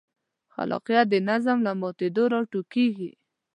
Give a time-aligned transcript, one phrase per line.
[0.53, 3.11] خلاقیت د نظم له ماتېدو راټوکېږي.